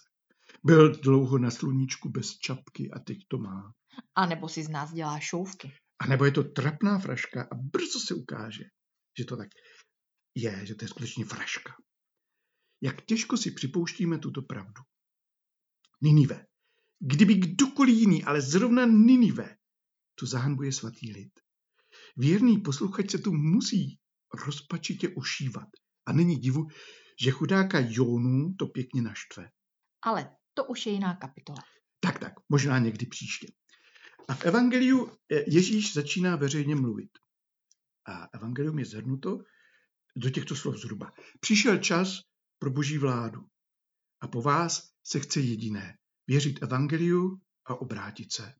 Byl 0.64 0.94
dlouho 0.94 1.38
na 1.38 1.50
sluníčku 1.50 2.08
bez 2.08 2.38
čapky 2.38 2.90
a 2.90 2.98
teď 2.98 3.18
to 3.28 3.38
má. 3.38 3.72
A 4.14 4.26
nebo 4.26 4.48
si 4.48 4.62
z 4.62 4.68
nás 4.68 4.92
dělá 4.92 5.20
šouvky. 5.20 5.72
A 5.98 6.06
nebo 6.06 6.24
je 6.24 6.30
to 6.30 6.44
trapná 6.44 6.98
fraška 6.98 7.42
a 7.42 7.54
brzo 7.54 8.00
se 8.00 8.14
ukáže, 8.14 8.64
že 9.18 9.24
to 9.24 9.36
tak 9.36 9.48
je, 10.34 10.66
že 10.66 10.74
to 10.74 10.84
je 10.84 10.88
skutečně 10.88 11.24
fraška. 11.24 11.76
Jak 12.82 13.04
těžko 13.04 13.36
si 13.36 13.50
připouštíme 13.50 14.18
tuto 14.18 14.42
pravdu. 14.42 14.82
Ninive. 16.02 16.46
Kdyby 16.98 17.34
kdokoliv 17.34 17.96
jiný, 17.96 18.24
ale 18.24 18.40
zrovna 18.40 18.86
Ninive, 18.86 19.56
tu 20.14 20.26
zahanbuje 20.26 20.72
svatý 20.72 21.12
lid. 21.12 21.32
Věrný 22.16 22.58
posluchač 22.58 23.10
se 23.10 23.18
tu 23.18 23.32
musí 23.32 23.98
rozpačitě 24.46 25.08
ošívat. 25.08 25.68
A 26.06 26.12
není 26.12 26.36
divu, 26.36 26.66
že 27.20 27.30
chudáka 27.30 27.78
Jónu 27.80 28.54
to 28.58 28.66
pěkně 28.66 29.02
naštve. 29.02 29.50
Ale 30.02 30.36
to 30.54 30.64
už 30.64 30.86
je 30.86 30.92
jiná 30.92 31.16
kapitola. 31.16 31.62
Tak, 32.00 32.18
tak, 32.18 32.32
možná 32.48 32.78
někdy 32.78 33.06
příště. 33.06 33.46
A 34.28 34.34
v 34.34 34.44
Evangeliu 34.44 35.10
eh, 35.32 35.44
Ježíš 35.50 35.94
začíná 35.94 36.36
veřejně 36.36 36.74
mluvit. 36.74 37.10
A 38.06 38.28
Evangelium 38.34 38.78
je 38.78 38.84
zhrnuto 38.84 39.38
do 40.16 40.30
těchto 40.30 40.56
slov 40.56 40.76
zhruba. 40.76 41.12
Přišel 41.40 41.78
čas 41.78 42.20
pro 42.58 42.70
boží 42.70 42.98
vládu. 42.98 43.40
A 44.20 44.28
po 44.28 44.42
vás 44.42 44.90
se 45.06 45.20
chce 45.20 45.40
jediné. 45.40 45.98
Věřit 46.26 46.62
Evangeliu 46.62 47.40
a 47.66 47.74
obrátit 47.74 48.32
se. 48.32 48.54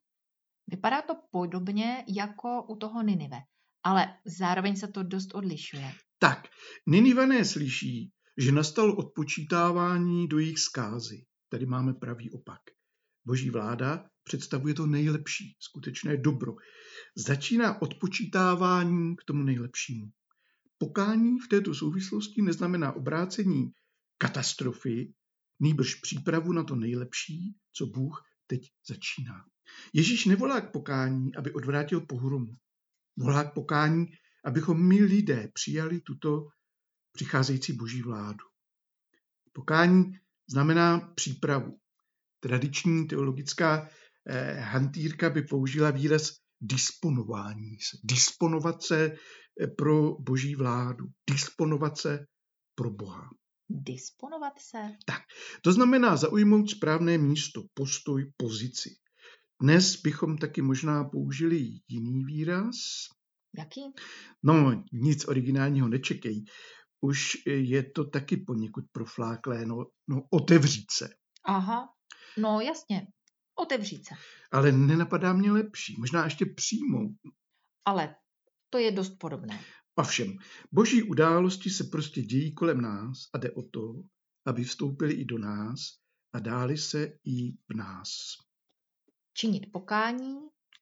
Vypadá 0.67 1.01
to 1.01 1.13
podobně 1.31 2.05
jako 2.07 2.63
u 2.63 2.75
toho 2.75 3.03
Ninive, 3.03 3.37
ale 3.83 4.17
zároveň 4.25 4.75
se 4.75 4.87
to 4.87 5.03
dost 5.03 5.35
odlišuje. 5.35 5.93
Tak, 6.19 6.47
Ninivané 6.87 7.45
slyší, 7.45 8.11
že 8.37 8.51
nastalo 8.51 8.95
odpočítávání 8.95 10.27
do 10.27 10.39
jejich 10.39 10.59
zkázy. 10.59 11.25
Tady 11.49 11.65
máme 11.65 11.93
pravý 11.93 12.31
opak. 12.31 12.61
Boží 13.25 13.49
vláda 13.49 14.09
představuje 14.23 14.73
to 14.73 14.85
nejlepší, 14.85 15.55
skutečné 15.59 16.17
dobro. 16.17 16.55
Začíná 17.17 17.81
odpočítávání 17.81 19.15
k 19.15 19.23
tomu 19.23 19.43
nejlepšímu. 19.43 20.11
Pokání 20.77 21.39
v 21.39 21.47
této 21.47 21.73
souvislosti 21.73 22.41
neznamená 22.41 22.91
obrácení 22.91 23.71
katastrofy, 24.17 25.13
nýbrž 25.59 25.95
přípravu 25.95 26.53
na 26.53 26.63
to 26.63 26.75
nejlepší, 26.75 27.55
co 27.73 27.85
Bůh 27.85 28.23
teď 28.47 28.71
začíná. 28.87 29.45
Ježíš 29.93 30.25
nevolá 30.25 30.61
k 30.61 30.71
pokání, 30.71 31.35
aby 31.35 31.53
odvrátil 31.53 32.01
pohromu. 32.01 32.57
Volá 33.17 33.43
k 33.43 33.53
pokání, 33.53 34.05
abychom 34.45 34.87
my 34.87 35.03
lidé 35.03 35.49
přijali 35.53 36.01
tuto 36.01 36.47
přicházející 37.11 37.73
boží 37.73 38.01
vládu. 38.01 38.45
Pokání 39.53 40.19
znamená 40.49 40.99
přípravu. 40.99 41.79
Tradiční 42.39 43.07
teologická 43.07 43.89
eh, 44.25 44.59
hantýrka 44.59 45.29
by 45.29 45.41
použila 45.41 45.91
výraz 45.91 46.44
disponování 46.61 47.79
se. 47.79 47.97
Disponovat 48.03 48.83
se 48.83 49.05
eh, 49.61 49.67
pro 49.67 50.15
boží 50.19 50.55
vládu. 50.55 51.05
Disponovat 51.29 51.97
se 51.97 52.25
pro 52.75 52.89
Boha. 52.89 53.29
Disponovat 53.69 54.53
se? 54.59 54.77
Tak, 55.05 55.21
to 55.61 55.73
znamená 55.73 56.17
zaujmout 56.17 56.69
správné 56.69 57.17
místo, 57.17 57.63
postoj, 57.73 58.31
pozici. 58.37 58.89
Dnes 59.61 60.01
bychom 60.01 60.37
taky 60.37 60.61
možná 60.61 61.03
použili 61.03 61.69
jiný 61.87 62.23
výraz. 62.25 62.75
Jaký? 63.57 63.81
No, 64.43 64.83
nic 64.93 65.27
originálního 65.27 65.87
nečekej. 65.87 66.43
Už 67.01 67.37
je 67.45 67.83
to 67.83 68.05
taky 68.05 68.37
poněkud 68.37 68.85
profláklé, 68.91 69.65
no, 69.65 69.85
no 70.07 70.21
otevřít 70.29 70.91
se. 70.91 71.09
Aha, 71.45 71.89
no 72.37 72.61
jasně, 72.61 73.07
otevřít 73.55 74.05
se. 74.05 74.15
Ale 74.51 74.71
nenapadá 74.71 75.33
mě 75.33 75.51
lepší, 75.51 75.95
možná 75.99 76.23
ještě 76.23 76.45
přijmout. 76.45 77.17
Ale 77.85 78.15
to 78.69 78.77
je 78.77 78.91
dost 78.91 79.09
podobné. 79.19 79.63
Ovšem, 79.95 80.37
boží 80.71 81.03
události 81.03 81.69
se 81.69 81.83
prostě 81.83 82.21
dějí 82.21 82.53
kolem 82.53 82.81
nás 82.81 83.17
a 83.33 83.37
jde 83.37 83.51
o 83.51 83.61
to, 83.61 83.93
aby 84.45 84.63
vstoupili 84.63 85.13
i 85.13 85.25
do 85.25 85.37
nás 85.37 85.79
a 86.33 86.39
dáli 86.39 86.77
se 86.77 87.19
i 87.25 87.51
v 87.51 87.75
nás. 87.75 88.09
Činit 89.33 89.71
pokání, 89.71 90.35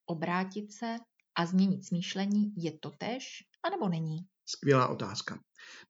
obrátit 0.06 0.72
se 0.72 0.96
a 1.36 1.46
změnit 1.46 1.86
smýšlení 1.86 2.54
je 2.58 2.80
to 2.80 2.92
tež, 2.92 3.44
anebo 3.64 3.90
není? 3.90 4.18
Skvělá 4.46 4.88
otázka. 4.88 5.40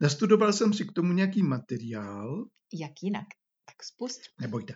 Nastudoval 0.01 0.53
jsem 0.53 0.73
si 0.73 0.85
k 0.85 0.91
tomu 0.91 1.13
nějaký 1.13 1.43
materiál. 1.43 2.45
Jak 2.73 2.91
jinak? 3.01 3.25
Tak 3.65 3.83
spust. 3.83 4.21
Nebojte. 4.41 4.75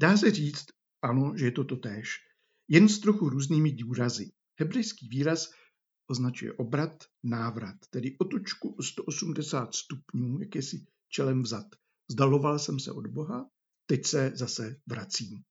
Dá 0.00 0.16
se 0.16 0.30
říct, 0.30 0.64
ano, 1.04 1.36
že 1.36 1.44
je 1.44 1.50
to 1.52 1.64
totéž, 1.64 2.08
jen 2.68 2.88
s 2.88 2.98
trochu 2.98 3.28
různými 3.28 3.72
důrazy. 3.72 4.32
Hebrejský 4.60 5.08
výraz 5.08 5.50
označuje 6.10 6.52
obrat, 6.52 7.04
návrat, 7.24 7.76
tedy 7.90 8.16
otočku 8.18 8.68
o 8.78 8.82
180 8.82 9.74
stupňů, 9.74 10.38
jak 10.40 10.64
si 10.64 10.86
čelem 11.08 11.42
vzad. 11.42 11.66
Zdaloval 12.10 12.58
jsem 12.58 12.80
se 12.80 12.92
od 12.92 13.06
Boha, 13.06 13.50
teď 13.86 14.06
se 14.06 14.32
zase 14.34 14.76
vracím. 14.86 15.42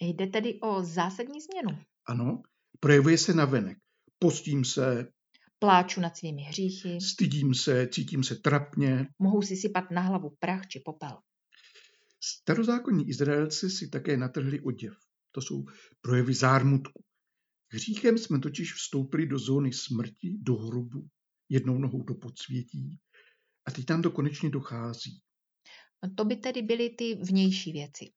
Jde 0.00 0.26
tedy 0.26 0.60
o 0.60 0.82
zásadní 0.82 1.40
změnu. 1.40 1.78
Ano, 2.08 2.42
projevuje 2.80 3.18
se 3.18 3.34
na 3.34 3.44
venek. 3.44 3.78
Postím 4.18 4.64
se, 4.64 5.08
Pláču 5.58 6.00
nad 6.00 6.16
svými 6.16 6.42
hříchy, 6.42 7.00
stydím 7.00 7.54
se, 7.54 7.88
cítím 7.88 8.24
se 8.24 8.34
trapně. 8.34 9.08
mohu 9.18 9.42
si 9.42 9.56
sypat 9.56 9.90
na 9.90 10.00
hlavu 10.00 10.36
prach 10.38 10.66
či 10.66 10.80
popel. 10.84 11.18
Starozákonní 12.28 13.08
Izraelci 13.08 13.70
si 13.70 13.88
také 13.88 14.16
natrhli 14.16 14.60
oděv. 14.60 14.94
To 15.32 15.40
jsou 15.40 15.64
projevy 16.00 16.34
zármutku. 16.34 17.04
Hříchem 17.68 18.18
jsme 18.18 18.38
totiž 18.38 18.74
vstoupili 18.74 19.26
do 19.26 19.38
zóny 19.38 19.72
smrti, 19.72 20.38
do 20.40 20.56
hrobu, 20.56 21.08
jednou 21.48 21.78
nohou 21.78 22.02
do 22.02 22.14
podsvětí. 22.14 23.00
A 23.66 23.70
teď 23.70 23.84
tam 23.84 24.02
to 24.02 24.10
konečně 24.10 24.50
dochází. 24.50 25.22
To 26.16 26.24
by 26.24 26.36
tedy 26.36 26.62
byly 26.62 26.90
ty 26.90 27.14
vnější 27.14 27.72
věci. 27.72 28.12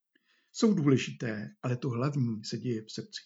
Jsou 0.53 0.73
důležité, 0.73 1.49
ale 1.61 1.77
to 1.77 1.89
hlavní 1.89 2.43
se 2.43 2.57
děje 2.57 2.81
v 2.81 2.91
srdci. 2.91 3.21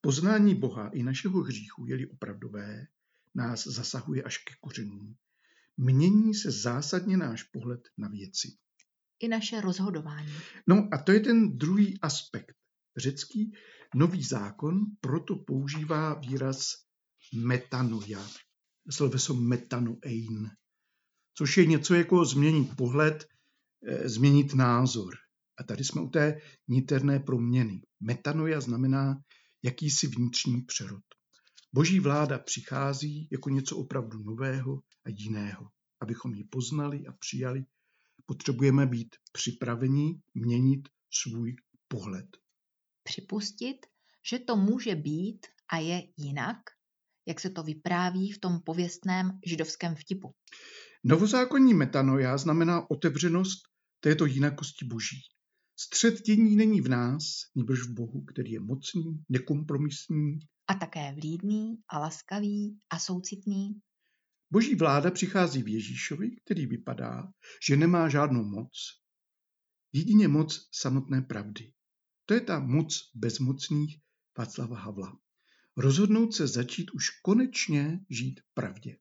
Poznání 0.00 0.54
Boha 0.54 0.88
i 0.88 1.02
našeho 1.02 1.40
hříchu, 1.40 1.86
je-li 1.86 2.06
opravdové, 2.06 2.86
nás 3.34 3.66
zasahuje 3.66 4.22
až 4.22 4.38
ke 4.38 4.54
kořenům. 4.60 5.16
Mění 5.76 6.34
se 6.34 6.50
zásadně 6.50 7.16
náš 7.16 7.42
pohled 7.42 7.80
na 7.98 8.08
věci. 8.08 8.48
I 9.20 9.28
naše 9.28 9.60
rozhodování. 9.60 10.32
No 10.66 10.88
a 10.92 10.98
to 10.98 11.12
je 11.12 11.20
ten 11.20 11.58
druhý 11.58 12.00
aspekt. 12.00 12.54
Řecký 12.96 13.52
nový 13.94 14.22
zákon 14.22 14.80
proto 15.00 15.36
používá 15.36 16.14
výraz 16.14 16.74
metanoia, 17.34 18.26
sloveso 18.90 19.34
metanoein, 19.34 20.50
což 21.34 21.56
je 21.56 21.66
něco 21.66 21.94
jako 21.94 22.24
změnit 22.24 22.76
pohled, 22.76 23.26
eh, 23.88 24.08
změnit 24.08 24.54
názor. 24.54 25.14
A 25.60 25.64
tady 25.64 25.84
jsme 25.84 26.00
u 26.00 26.08
té 26.08 26.40
niterné 26.68 27.20
proměny. 27.20 27.82
Metanoia 28.00 28.60
znamená 28.60 29.16
jakýsi 29.62 30.06
vnitřní 30.06 30.62
přerod. 30.62 31.02
Boží 31.72 32.00
vláda 32.00 32.38
přichází 32.38 33.28
jako 33.32 33.50
něco 33.50 33.76
opravdu 33.76 34.18
nového 34.18 34.80
a 35.06 35.08
jiného. 35.08 35.68
Abychom 36.02 36.34
ji 36.34 36.44
poznali 36.44 37.06
a 37.06 37.12
přijali, 37.12 37.64
potřebujeme 38.28 38.86
být 38.86 39.16
připraveni 39.32 40.20
měnit 40.34 40.88
svůj 41.10 41.56
pohled. 41.88 42.26
Připustit, 43.02 43.86
že 44.30 44.38
to 44.38 44.56
může 44.56 44.94
být 44.94 45.46
a 45.72 45.78
je 45.78 46.02
jinak, 46.16 46.56
jak 47.26 47.40
se 47.40 47.50
to 47.50 47.62
vypráví 47.62 48.32
v 48.32 48.38
tom 48.38 48.60
pověstném 48.60 49.38
židovském 49.46 49.94
vtipu. 49.94 50.34
Novozákonní 51.04 51.74
metanoia 51.74 52.38
znamená 52.38 52.90
otevřenost 52.90 53.58
této 54.00 54.26
jinakosti 54.26 54.84
boží. 54.84 55.20
Střed 55.80 56.22
dění 56.22 56.56
není 56.56 56.80
v 56.80 56.88
nás, 56.88 57.24
nebož 57.54 57.82
v 57.82 57.92
Bohu, 57.92 58.24
který 58.24 58.52
je 58.52 58.60
mocný, 58.60 59.24
nekompromisní. 59.28 60.38
A 60.66 60.74
také 60.74 61.14
vlídný 61.14 61.76
a 61.88 61.98
laskavý 61.98 62.78
a 62.90 62.98
soucitný. 62.98 63.80
Boží 64.50 64.74
vláda 64.74 65.10
přichází 65.10 65.62
v 65.62 65.68
Ježíšovi, 65.68 66.36
který 66.44 66.66
vypadá, 66.66 67.32
že 67.68 67.76
nemá 67.76 68.08
žádnou 68.08 68.44
moc. 68.44 68.70
Jedině 69.92 70.28
moc 70.28 70.68
samotné 70.72 71.22
pravdy. 71.22 71.72
To 72.26 72.34
je 72.34 72.40
ta 72.40 72.58
moc 72.58 73.10
bezmocných 73.14 74.00
Václava 74.38 74.78
Havla. 74.78 75.18
Rozhodnout 75.76 76.34
se 76.34 76.46
začít 76.46 76.90
už 76.90 77.10
konečně 77.10 78.00
žít 78.10 78.40
v 78.40 78.54
pravdě. 78.54 78.96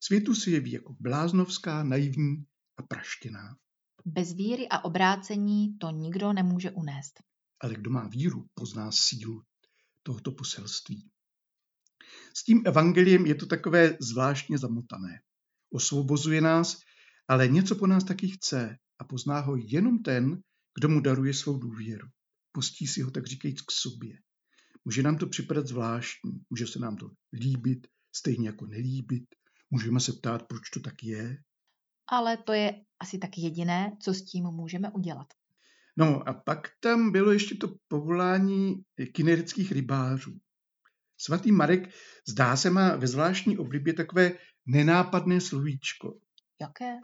Světu 0.00 0.34
se 0.34 0.50
jeví 0.50 0.72
jako 0.72 0.96
bláznovská, 1.00 1.84
naivní 1.84 2.46
a 2.76 2.82
praštěná. 2.82 3.56
Bez 4.04 4.32
víry 4.32 4.68
a 4.68 4.84
obrácení 4.84 5.78
to 5.78 5.90
nikdo 5.90 6.32
nemůže 6.32 6.70
unést. 6.70 7.20
Ale 7.60 7.74
kdo 7.74 7.90
má 7.90 8.08
víru, 8.08 8.48
pozná 8.54 8.92
sílu 8.92 9.44
tohoto 10.02 10.32
poselství. 10.32 11.10
S 12.36 12.44
tím 12.44 12.62
evangeliem 12.66 13.26
je 13.26 13.34
to 13.34 13.46
takové 13.46 13.96
zvláštně 14.00 14.58
zamotané. 14.58 15.20
Osvobozuje 15.72 16.40
nás, 16.40 16.78
ale 17.28 17.48
něco 17.48 17.74
po 17.74 17.86
nás 17.86 18.04
taky 18.04 18.28
chce 18.28 18.76
a 18.98 19.04
pozná 19.04 19.40
ho 19.40 19.56
jenom 19.56 20.02
ten, 20.02 20.40
kdo 20.78 20.88
mu 20.88 21.00
daruje 21.00 21.34
svou 21.34 21.58
důvěru. 21.58 22.08
Pustí 22.52 22.86
si 22.86 23.02
ho 23.02 23.10
tak 23.10 23.26
říkajíc 23.26 23.60
k 23.60 23.72
sobě. 23.72 24.18
Může 24.84 25.02
nám 25.02 25.18
to 25.18 25.26
připadat 25.26 25.66
zvláštní, 25.66 26.32
může 26.50 26.66
se 26.66 26.78
nám 26.78 26.96
to 26.96 27.10
líbit, 27.32 27.86
stejně 28.16 28.48
jako 28.48 28.66
nelíbit. 28.66 29.24
Můžeme 29.70 30.00
se 30.00 30.12
ptát, 30.12 30.42
proč 30.48 30.70
to 30.70 30.80
tak 30.80 30.94
je. 31.02 31.36
Ale 32.12 32.36
to 32.36 32.52
je 32.52 32.72
asi 32.98 33.18
tak 33.18 33.38
jediné, 33.38 33.96
co 34.02 34.14
s 34.14 34.24
tím 34.24 34.44
můžeme 34.44 34.90
udělat. 34.90 35.26
No 35.96 36.28
a 36.28 36.34
pak 36.34 36.68
tam 36.80 37.12
bylo 37.12 37.32
ještě 37.32 37.54
to 37.54 37.74
povolání 37.88 38.74
kinerických 39.12 39.72
rybářů. 39.72 40.38
Svatý 41.16 41.52
Marek 41.52 41.94
zdá 42.28 42.56
se 42.56 42.70
má 42.70 42.96
ve 42.96 43.06
zvláštní 43.06 43.58
oblibě 43.58 43.92
takové 43.92 44.32
nenápadné 44.66 45.40
slovíčko. 45.40 46.20
Jaké? 46.60 46.94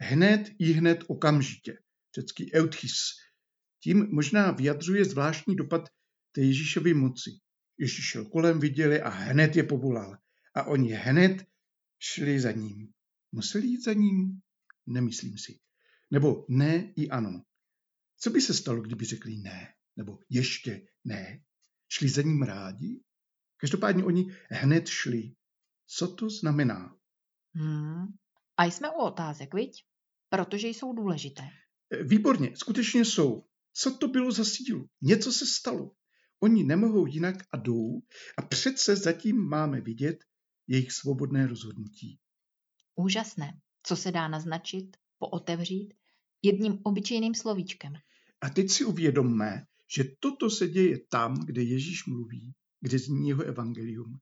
Hned 0.00 0.50
i 0.58 0.72
hned 0.72 1.04
okamžitě. 1.06 1.78
Řecký 2.14 2.54
euthys. 2.54 2.98
Tím 3.82 4.08
možná 4.10 4.50
vyjadřuje 4.50 5.04
zvláštní 5.04 5.56
dopad 5.56 5.88
té 6.32 6.40
Ježíšovy 6.40 6.94
moci. 6.94 7.30
Ježíš 7.78 8.04
šel 8.04 8.24
kolem, 8.24 8.60
viděli 8.60 9.02
a 9.02 9.08
hned 9.08 9.56
je 9.56 9.62
povolal. 9.62 10.16
A 10.54 10.62
oni 10.64 10.92
hned 10.92 11.44
šli 11.98 12.40
za 12.40 12.52
ním. 12.52 12.92
Museli 13.32 13.66
jít 13.66 13.84
za 13.84 13.92
ním? 13.92 14.40
Nemyslím 14.86 15.38
si. 15.38 15.58
Nebo 16.10 16.46
ne 16.48 16.92
i 16.96 17.08
ano. 17.08 17.42
Co 18.16 18.30
by 18.30 18.40
se 18.40 18.54
stalo, 18.54 18.82
kdyby 18.82 19.04
řekli 19.04 19.36
ne? 19.36 19.74
Nebo 19.96 20.18
ještě 20.30 20.86
ne? 21.04 21.42
Šli 21.88 22.08
za 22.08 22.22
ním 22.22 22.42
rádi? 22.42 23.00
Každopádně 23.62 24.04
oni 24.04 24.36
hned 24.50 24.88
šli. 24.88 25.34
Co 25.86 26.08
to 26.08 26.30
znamená? 26.30 26.96
Hmm. 27.54 28.06
A 28.56 28.64
jsme 28.64 28.90
u 28.90 28.98
otázek, 28.98 29.54
viď? 29.54 29.84
Protože 30.28 30.68
jsou 30.68 30.92
důležité. 30.92 31.42
Výborně, 32.02 32.56
skutečně 32.56 33.04
jsou. 33.04 33.44
Co 33.72 33.96
to 33.96 34.08
bylo 34.08 34.32
za 34.32 34.44
sílu? 34.44 34.88
Něco 35.02 35.32
se 35.32 35.46
stalo. 35.46 35.90
Oni 36.40 36.64
nemohou 36.64 37.06
jinak 37.06 37.36
a 37.52 37.56
jdou 37.56 38.02
a 38.38 38.42
přece 38.42 38.96
zatím 38.96 39.36
máme 39.36 39.80
vidět 39.80 40.24
jejich 40.66 40.92
svobodné 40.92 41.46
rozhodnutí. 41.46 42.18
Úžasné. 42.94 43.60
Co 43.82 43.96
se 43.96 44.12
dá 44.12 44.28
naznačit, 44.28 44.96
pootevřít 45.18 45.94
jedním 46.42 46.78
obyčejným 46.82 47.34
slovíčkem. 47.34 47.92
A 48.40 48.50
teď 48.50 48.70
si 48.70 48.84
uvědomme, 48.84 49.66
že 49.96 50.04
toto 50.20 50.50
se 50.50 50.68
děje 50.68 50.98
tam, 50.98 51.34
kde 51.46 51.62
Ježíš 51.62 52.06
mluví, 52.06 52.54
kde 52.82 52.98
zní 52.98 53.28
jeho 53.28 53.42
evangelium. 53.42 54.18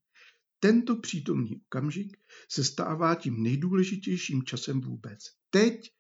Tento 0.61 0.97
přítomný 0.97 1.57
okamžik 1.57 2.17
se 2.51 2.65
stává 2.65 3.15
tím 3.15 3.43
nejdůležitějším 3.43 4.43
časem 4.43 4.81
vůbec. 4.81 5.19
Teď 5.51 5.91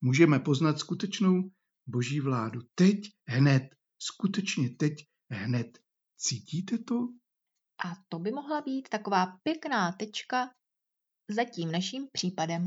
můžeme 0.00 0.38
poznat 0.38 0.78
skutečnou 0.78 1.50
boží 1.86 2.20
vládu. 2.20 2.60
Teď, 2.74 3.00
hned, 3.28 3.62
skutečně 3.98 4.70
teď, 4.70 4.92
hned. 5.30 5.78
Cítíte 6.16 6.78
to? 6.78 6.94
A 7.84 7.94
to 8.08 8.18
by 8.18 8.30
mohla 8.30 8.60
být 8.60 8.88
taková 8.88 9.26
pěkná 9.42 9.92
tečka 9.92 10.50
za 11.28 11.44
tím 11.44 11.72
naším 11.72 12.08
případem. 12.12 12.64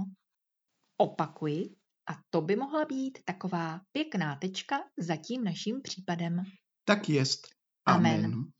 Opakuji, 0.97 1.75
a 2.09 2.13
to 2.29 2.41
by 2.41 2.55
mohla 2.55 2.85
být 2.85 3.19
taková 3.25 3.81
pěkná 3.91 4.35
tečka 4.35 4.75
za 4.97 5.15
tím 5.15 5.43
naším 5.43 5.81
případem. 5.81 6.43
Tak 6.85 7.09
jest. 7.09 7.47
Amen. 7.85 8.25
Amen. 8.25 8.51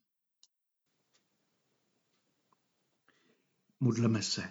Modleme 3.84 4.22
se. 4.22 4.44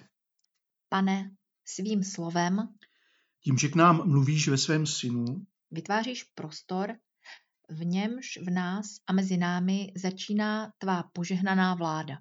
Pane, 0.88 1.30
svým 1.64 2.04
slovem, 2.04 2.68
tím, 3.44 3.58
že 3.58 3.68
k 3.68 3.74
nám 3.74 4.08
mluvíš 4.08 4.48
ve 4.48 4.58
svém 4.58 4.86
synu, 4.86 5.46
vytváříš 5.70 6.22
prostor, 6.24 6.94
v 7.68 7.84
němž 7.84 8.38
v 8.42 8.50
nás 8.50 8.86
a 9.06 9.12
mezi 9.12 9.36
námi 9.36 9.92
začíná 9.96 10.72
tvá 10.78 11.02
požehnaná 11.02 11.74
vláda. 11.74 12.18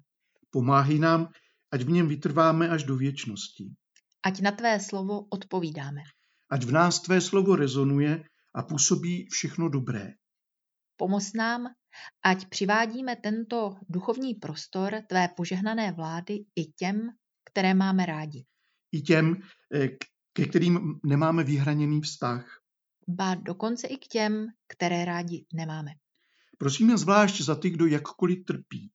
Pomáhej 0.50 0.98
nám, 0.98 1.28
ať 1.70 1.82
v 1.82 1.90
něm 1.90 2.08
vytrváme 2.08 2.68
až 2.68 2.84
do 2.84 2.96
věčnosti. 2.96 3.74
Ať 4.22 4.40
na 4.40 4.50
tvé 4.50 4.80
slovo 4.80 5.20
odpovídáme. 5.30 6.02
Ať 6.50 6.64
v 6.64 6.72
nás 6.72 7.00
tvé 7.00 7.20
slovo 7.20 7.56
rezonuje 7.56 8.24
a 8.54 8.62
působí 8.62 9.26
všechno 9.30 9.68
dobré. 9.68 10.14
Pomoz 10.96 11.32
nám, 11.32 11.66
ať 12.22 12.48
přivádíme 12.48 13.16
tento 13.16 13.76
duchovní 13.88 14.34
prostor 14.34 15.02
tvé 15.08 15.28
požehnané 15.36 15.92
vlády 15.92 16.44
i 16.56 16.64
těm, 16.64 17.10
které 17.44 17.74
máme 17.74 18.06
rádi. 18.06 18.44
I 18.92 19.00
těm, 19.00 19.42
eh, 19.74 19.88
ke 20.32 20.46
kterým 20.46 21.00
nemáme 21.04 21.44
vyhraněný 21.44 22.00
vztah. 22.00 22.60
Ba 23.08 23.34
dokonce 23.34 23.86
i 23.86 23.96
k 23.96 24.06
těm, 24.06 24.46
které 24.68 25.04
rádi 25.04 25.46
nemáme. 25.54 25.90
Prosíme 26.58 26.98
zvlášť 26.98 27.40
za 27.40 27.54
ty, 27.54 27.70
kdo 27.70 27.86
jakkoliv 27.86 28.44
trpí. 28.44 28.90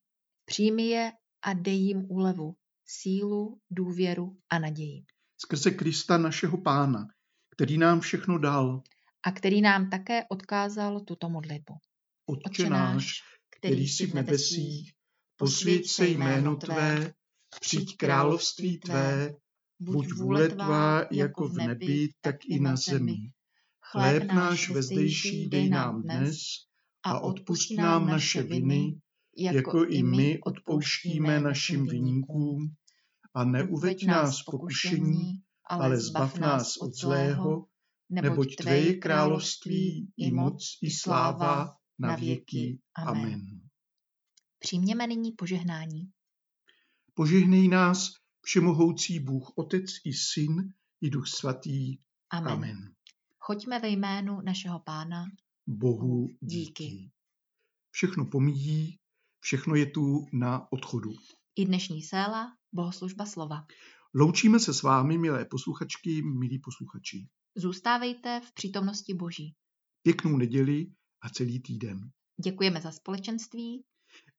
Přijmi 0.46 0.84
je 0.88 1.12
a 1.42 1.54
dej 1.54 1.78
jim 1.78 2.06
úlevu, 2.10 2.56
sílu, 2.86 3.60
důvěru 3.70 4.38
a 4.50 4.60
naději. 4.60 5.06
Skrze 5.38 5.72
Krista 5.72 6.18
našeho 6.18 6.58
Pána, 6.58 7.08
který 7.50 7.78
nám 7.78 8.00
všechno 8.00 8.38
dal. 8.38 8.84
A 9.24 9.32
který 9.32 9.62
nám 9.62 9.90
také 9.90 10.26
odkázal 10.30 11.00
tuto 11.00 11.30
modlitbu. 11.30 11.74
Otče 12.26 12.70
náš, 12.70 13.22
který 13.60 13.88
jsi 13.88 14.08
v 14.08 14.14
nebesích, 14.14 14.94
posvěď 15.38 15.90
se 15.90 16.08
jméno 16.08 16.56
Tvé, 16.56 17.14
přijď 17.60 17.98
království 17.98 18.80
Tvé, 18.80 19.34
buď 19.80 20.14
vůle 20.14 20.50
Tvá 20.50 21.06
jako 21.12 21.48
v 21.48 21.58
nebi, 21.58 22.10
tak 22.22 22.36
i 22.46 22.60
na 22.60 22.76
zemi. 22.76 23.18
Chléb 23.92 24.24
náš 24.24 24.70
vezdejší 24.70 25.50
dej 25.50 25.70
nám 25.70 26.02
dnes 26.02 26.38
a 27.04 27.20
odpust 27.20 27.72
nám 27.72 28.08
naše 28.08 28.44
viny, 28.44 29.00
jako 29.38 29.86
i 29.86 30.04
my 30.04 30.40
odpouštíme 30.46 31.40
našim 31.40 31.88
viníkům. 31.88 32.76
A 33.34 33.44
neuveď 33.44 34.06
nás 34.06 34.44
pokušení, 34.44 35.42
ale 35.66 35.98
zbav 36.00 36.38
nás 36.38 36.78
od 36.78 36.94
zlého, 36.94 37.66
neboť 38.10 38.56
Tvé 38.56 38.78
je 38.78 38.94
království, 38.94 40.14
i 40.18 40.32
moc, 40.32 40.78
i 40.82 40.92
sláva, 40.92 41.76
na 42.00 42.16
věky. 42.16 42.80
Amen. 42.96 43.62
Přijměme 44.60 45.08
nyní 45.08 45.32
požehnání. 45.32 46.12
Požehnej 47.14 47.68
nás, 47.68 48.12
všemohoucí 48.42 49.20
Bůh, 49.20 49.52
Otec 49.56 49.86
i 50.06 50.14
Syn 50.14 50.74
i 51.02 51.10
Duch 51.10 51.28
Svatý. 51.28 51.98
Amen. 52.30 52.54
Amen. 52.54 52.96
Choďme 53.40 53.80
ve 53.80 53.90
jménu 53.90 54.42
našeho 54.42 54.80
Pána. 54.80 55.26
Bohu 55.68 56.28
díky. 56.42 56.84
díky. 56.84 57.12
Všechno 57.92 58.26
pomíjí, 58.26 59.00
všechno 59.40 59.76
je 59.76 59.86
tu 59.86 60.26
na 60.34 60.72
odchodu. 60.72 61.12
I 61.56 61.66
dnešní 61.66 62.02
séla, 62.02 62.58
bohoslužba 62.74 63.26
slova. 63.26 63.66
Loučíme 64.14 64.60
se 64.60 64.74
s 64.74 64.84
vámi, 64.84 65.18
milé 65.18 65.46
posluchačky, 65.46 66.22
milí 66.22 66.60
posluchači. 66.60 67.28
Zůstávejte 67.58 68.42
v 68.46 68.54
přítomnosti 68.54 69.14
Boží. 69.14 69.56
Pěknou 70.02 70.38
neděli 70.38 70.88
a 71.22 71.30
celý 71.30 71.60
týden. 71.60 72.00
Děkujeme 72.44 72.82
za 72.82 72.92
společenství. 72.92 73.84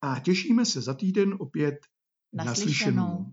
A 0.01 0.21
těšíme 0.21 0.67
se 0.67 0.81
za 0.81 0.95
týden 0.95 1.35
opět 1.39 1.75
naslyšenou. 2.33 2.97
naslyšenou. 2.97 3.33